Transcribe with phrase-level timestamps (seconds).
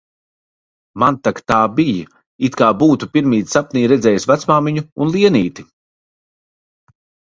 [1.01, 1.99] Man tak tā bij,
[2.49, 5.71] it kā būtu pirmīt sapnī redzējis vecmāmiņu un Lienīti